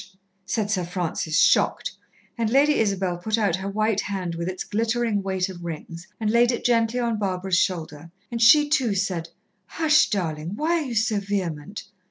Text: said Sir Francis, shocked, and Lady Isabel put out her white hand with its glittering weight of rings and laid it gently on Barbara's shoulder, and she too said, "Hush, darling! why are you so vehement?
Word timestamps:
said 0.47 0.71
Sir 0.71 0.83
Francis, 0.83 1.37
shocked, 1.39 1.91
and 2.35 2.49
Lady 2.49 2.79
Isabel 2.79 3.19
put 3.19 3.37
out 3.37 3.57
her 3.57 3.69
white 3.69 4.01
hand 4.01 4.33
with 4.33 4.47
its 4.47 4.63
glittering 4.63 5.21
weight 5.21 5.47
of 5.47 5.63
rings 5.63 6.07
and 6.19 6.31
laid 6.31 6.51
it 6.51 6.65
gently 6.65 6.99
on 6.99 7.19
Barbara's 7.19 7.59
shoulder, 7.59 8.09
and 8.31 8.41
she 8.41 8.67
too 8.67 8.95
said, 8.95 9.29
"Hush, 9.67 10.09
darling! 10.09 10.55
why 10.55 10.79
are 10.81 10.85
you 10.85 10.95
so 10.95 11.19
vehement? 11.19 11.83